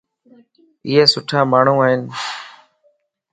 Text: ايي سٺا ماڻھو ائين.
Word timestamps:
ايي 0.87 1.03
سٺا 1.13 1.39
ماڻھو 1.51 1.75
ائين. 1.83 2.01